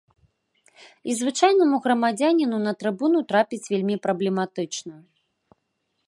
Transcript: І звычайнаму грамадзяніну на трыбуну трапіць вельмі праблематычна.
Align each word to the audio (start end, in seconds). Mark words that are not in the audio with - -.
І 1.11 1.15
звычайнаму 1.19 1.75
грамадзяніну 1.83 2.57
на 2.67 2.73
трыбуну 2.79 3.19
трапіць 3.33 3.61
вельмі 3.75 3.97
праблематычна. 4.07 4.95